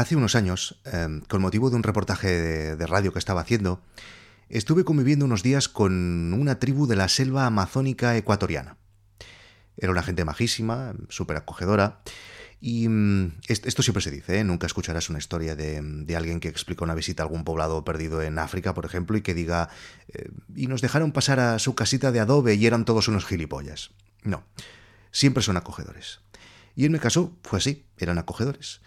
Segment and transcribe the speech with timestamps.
[0.00, 2.26] Hace unos años, em, con motivo de un reportaje
[2.74, 3.82] de, radio que estaba haciendo,
[4.48, 8.78] estuve conviviendo unos días con una tribu de la selva amazónica ecuatoriana.
[9.76, 12.00] Era una gente majísima, súper acogedora,
[12.62, 14.44] y mm, esto siempre se dice, ¿eh?
[14.44, 18.38] nunca escucharás una historia de, alguien que explica una visita a algún poblado perdido en
[18.38, 19.68] África, por ejemplo, y que diga,
[20.08, 23.90] eh, y nos dejaron pasar a su casita de adobe y eran todos unos gilipollas.
[24.22, 24.44] No,
[25.10, 26.20] siempre son acogedores.
[26.74, 28.80] Y en mi caso fue así, eran acogedores.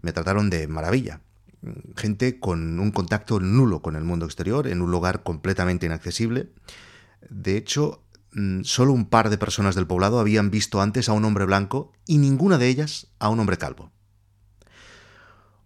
[0.00, 1.20] Me trataron de maravilla.
[1.96, 6.50] Gente con un contacto nulo con el mundo exterior, en un lugar completamente inaccesible.
[7.28, 11.24] De hecho, Mm, solo un par de personas del poblado habían visto antes a un
[11.24, 13.90] hombre blanco y ninguna de ellas a un hombre calvo.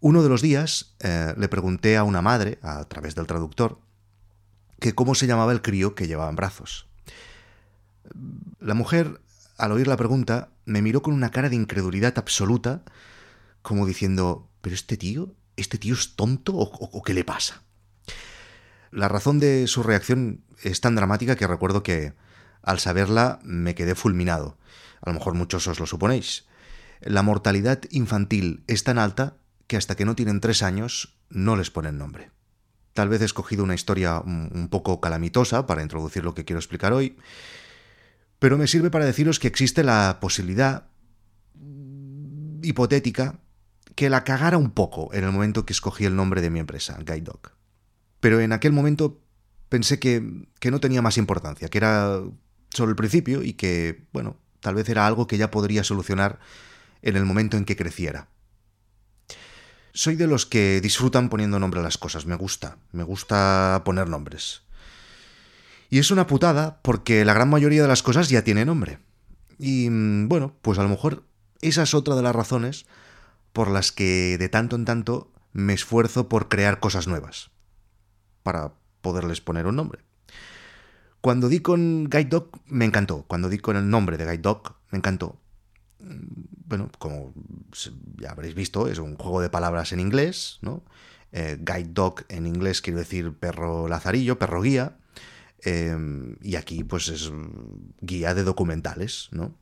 [0.00, 3.80] Uno de los días eh, le pregunté a una madre, a través del traductor,
[4.78, 6.86] que cómo se llamaba el crío que llevaba en brazos.
[8.60, 9.20] La mujer,
[9.58, 12.82] al oír la pregunta, me miró con una cara de incredulidad absoluta,
[13.62, 15.34] como diciendo, ¿pero este tío?
[15.56, 17.62] ¿Este tío es tonto o, qué le pasa?
[18.90, 22.14] La razón de su reacción es tan dramática que recuerdo que,
[22.62, 24.58] al saberla me quedé fulminado.
[25.00, 26.46] A lo mejor muchos os lo suponéis.
[27.00, 29.36] La mortalidad infantil es tan alta
[29.66, 32.30] que hasta que no tienen tres años no les ponen nombre.
[32.92, 36.92] Tal vez he escogido una historia un poco calamitosa para introducir lo que quiero explicar
[36.92, 37.16] hoy,
[38.38, 40.88] pero me sirve para deciros que existe la posibilidad
[42.62, 43.38] hipotética
[44.00, 46.96] que la cagara un poco en el momento que escogí el nombre de mi empresa,
[47.00, 47.52] Guide Dog.
[48.20, 49.20] Pero en aquel momento
[49.68, 52.22] pensé que, que no tenía más importancia, que era
[52.70, 56.38] sobre el principio y que, bueno, tal vez era algo que ya podría solucionar
[57.02, 58.28] en el momento en que creciera.
[59.92, 64.08] Soy de los que disfrutan poniendo nombre a las cosas, me gusta, me gusta poner
[64.08, 64.62] nombres.
[65.90, 68.98] Y es una putada porque la gran mayoría de las cosas ya tiene nombre.
[69.58, 71.24] Y mm, bueno, pues a lo mejor
[71.60, 72.86] esa es otra de las razones
[73.52, 77.50] por las que de tanto en tanto me esfuerzo por crear cosas nuevas,
[78.42, 80.02] para poderles poner un nombre.
[81.20, 83.24] Cuando di con Guide Dog me encantó.
[83.26, 85.38] Cuando di con el nombre de Guide Dog me encantó.
[85.98, 87.34] Mm, bueno, como
[88.16, 90.82] ya habréis visto, es un juego de palabras en inglés, ¿no?
[91.32, 94.96] Eh, guide Dog en inglés quiere decir perro lazarillo, perro guía.
[95.62, 97.30] Em, y aquí, pues es
[98.00, 99.54] guía de documentales, ¿no?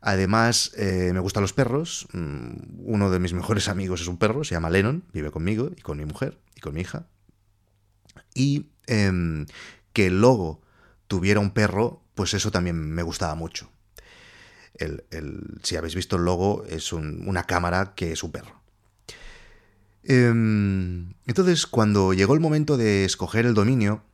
[0.00, 2.06] Además, eh, me gustan los perros.
[2.12, 5.80] Mm, uno de mis mejores amigos es un perro, se llama Lennon, vive conmigo y
[5.80, 7.06] con mi mujer y con mi hija.
[8.34, 9.46] Y em,
[9.92, 10.62] que el logo
[11.08, 13.70] tuviera un perro, pues eso también me gustaba mucho.
[14.74, 15.04] El,
[15.62, 18.60] si habéis visto el logo, es una cámara que es un perro.
[20.02, 24.04] Em, entonces, cuando llegó el momento de escoger el dominio,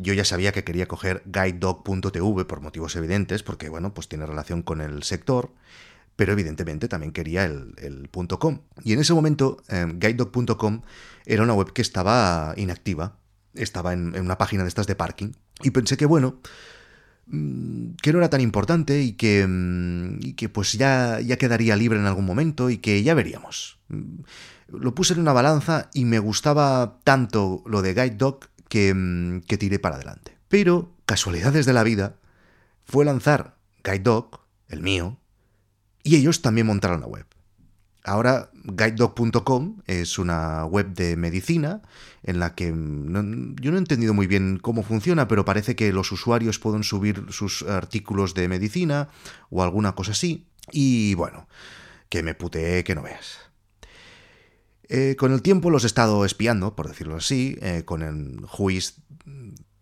[0.00, 4.62] yo ya sabía que quería coger guidedog.tv por motivos evidentes, porque bueno, pues tiene relación
[4.62, 5.52] con el sector,
[6.16, 8.60] pero evidentemente también quería el, .com.
[8.82, 10.82] Y en ese momento, eh, guidedog.com
[11.26, 13.18] era una web que estaba inactiva,
[13.54, 15.32] estaba en, una página de estas de parking.
[15.62, 16.40] Y pensé que, bueno,
[17.26, 21.76] mm, que no era tan importante y que, mm, y que pues ya, ya quedaría
[21.76, 23.78] libre en algún momento y que ya veríamos.
[23.88, 24.20] Mm,
[24.68, 29.58] lo puse en una balanza y me gustaba tanto lo de Guide Dog que, que
[29.58, 30.38] tiré para adelante.
[30.48, 32.16] Pero, casualidades de la vida,
[32.86, 35.18] fue lanzar Guide Dog, el mío,
[36.02, 37.26] y ellos también montaron la web.
[38.02, 41.82] Ahora guidedog.com es una web de medicina
[42.22, 45.92] en la que mm, yo no he entendido muy bien cómo funciona, pero parece que
[45.92, 49.08] los usuarios pueden subir sus artículos de medicina
[49.50, 50.46] o alguna cosa así.
[50.72, 51.46] Y bueno,
[52.08, 53.49] que me puteé que no veas.
[54.92, 58.96] Eh, con el tiempo los he estado espiando, por decirlo así, eh, con el Juiz.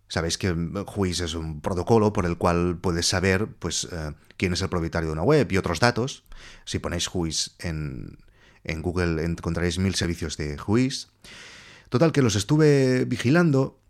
[0.06, 0.54] Sabéis que
[0.86, 5.08] Juiz es un protocolo por el cual puedes saber pues, eh, quién es el propietario
[5.08, 6.24] de una web y otros datos.
[6.66, 8.18] Si ponéis Juiz en,
[8.64, 11.08] en Google encontraréis mil servicios de Juiz.
[11.88, 13.80] Total que los estuve vigilando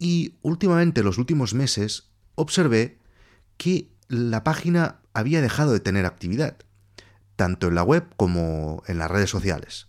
[0.00, 2.98] y últimamente, los últimos meses, observé
[3.58, 6.56] que la página había dejado de tener actividad,
[7.36, 9.87] tanto en la web como en las redes sociales.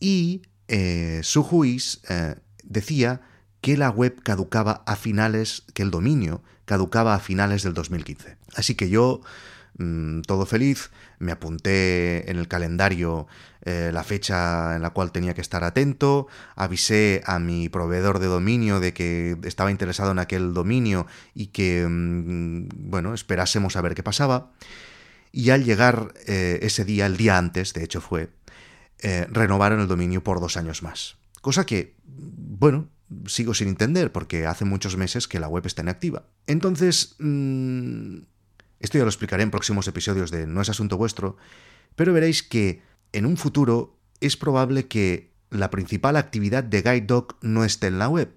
[0.00, 3.20] Y eh, su juiz eh, decía
[3.60, 8.36] que la web caducaba a finales, que el dominio caducaba a finales del 2015.
[8.54, 9.22] Así que yo
[9.76, 13.26] Mm, todo feliz, me apunté en el calendario
[13.62, 18.26] eh, la fecha en la cual tenía que estar atento, avisé a mi proveedor de
[18.26, 23.94] dominio de que estaba interesado en aquel dominio y que, mm, bueno, esperásemos a ver
[23.94, 24.52] qué pasaba.
[25.32, 28.30] Y al llegar ese día, el día antes, de hecho fue,
[29.00, 31.16] eh, renovaron el dominio por dos años más.
[31.40, 32.88] Cosa que, bueno,
[33.26, 36.24] sigo sin entender porque hace muchos meses que la web está inactiva.
[36.46, 38.18] Entonces, mm,
[38.80, 41.36] esto ya lo explicaré en próximos episodios de No es asunto vuestro,
[41.96, 42.82] pero veréis que
[43.12, 48.08] en un futuro es probable que la principal actividad de GuideDog no esté en la
[48.08, 48.34] web.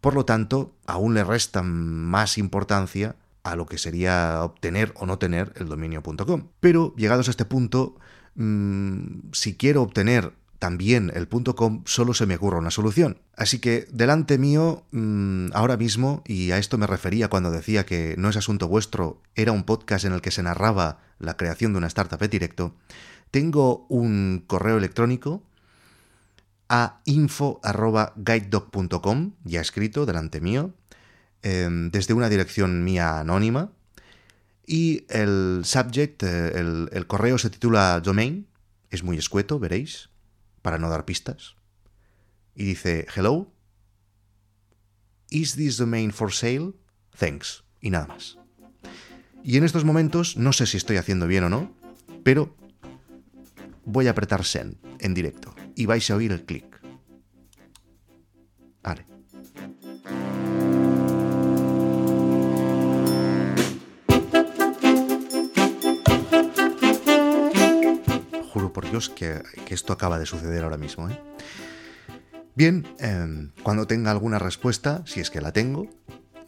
[0.00, 5.18] Por lo tanto, aún le resta más importancia a lo que sería obtener o no
[5.18, 6.48] tener el dominio.com.
[6.60, 7.96] Pero llegados a este punto,
[8.36, 13.18] mm, si quiero obtener también el .com, solo se me ocurre una solución.
[13.36, 18.14] Así que delante mío, mm, ahora mismo, y a esto me refería cuando decía que
[18.18, 21.78] No es asunto vuestro, era un podcast en el que se narraba la creación de
[21.78, 22.74] una startup en directo,
[23.30, 25.42] tengo un correo electrónico
[26.68, 30.74] a info.guidedoc.com, ya escrito delante mío,
[31.42, 33.70] em, desde una dirección mía anónima,
[34.66, 38.48] y el subject, eh, el, el correo se titula domain,
[38.90, 40.10] es muy escueto, veréis,
[40.62, 41.54] para no dar pistas.
[42.54, 43.52] Y dice, hello,
[45.30, 46.72] is this domain for sale?
[47.16, 47.64] Thanks.
[47.80, 48.38] Y nada más.
[49.44, 51.72] Y en estos momentos, no sé si estoy haciendo bien o no,
[52.24, 52.56] pero
[53.84, 56.64] voy a apretar send en directo y vais a oír el clic.
[58.82, 59.15] Vale.
[69.10, 71.08] Que, esto acaba de suceder ahora mismo.
[71.08, 71.20] ¿eh?
[72.54, 75.88] Bien, em, cuando tenga alguna respuesta, si es que la tengo,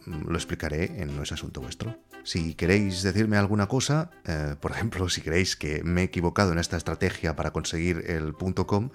[0.05, 1.95] mm, lo explicaré en No es asunto vuestro.
[2.23, 6.59] Si queréis decirme alguna cosa, eh, por ejemplo, si creéis que me he equivocado en
[6.59, 8.89] esta estrategia para conseguir el .com,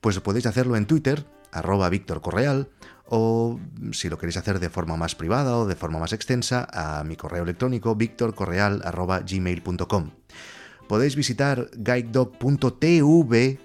[0.00, 2.68] pues podéis hacerlo en Twitter, arroba Víctor Correal,
[3.06, 3.60] o
[3.92, 7.16] si lo queréis hacer de forma más privada o de forma más extensa, a mi
[7.16, 10.10] correo electrónico victorcorreal.gmail.com
[10.88, 13.58] podéis visitar guidedog.tv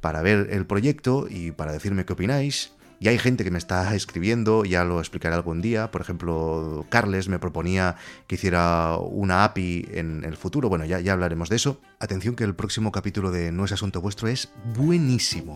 [0.00, 2.72] para ver el proyecto y para decirme qué opináis.
[3.02, 5.90] Y hay gente que me está escribiendo, ya lo explicaré algún día.
[5.90, 7.96] Por ejemplo, Carles me proponía
[8.26, 10.68] que hiciera una API en el futuro.
[10.68, 11.80] Bueno, ya, ya hablaremos de eso.
[11.98, 15.54] Atención que el próximo capítulo de No es Asunto Vuestro es buenísimo.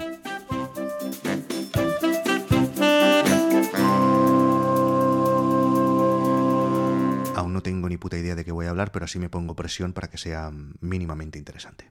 [7.64, 10.08] Tengo ni puta idea de qué voy a hablar, pero así me pongo presión para
[10.08, 11.90] que sea mínimamente interesante.